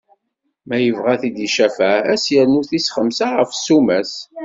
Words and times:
Ma 0.67 0.77
yebɣa 0.79 1.09
ad 1.13 1.19
t-id-icafeɛ, 1.21 1.95
ad 2.11 2.19
s-irnu 2.23 2.61
tis 2.69 2.91
xemsa 2.95 3.27
ɣef 3.37 3.51
ssuma-s. 3.53 4.13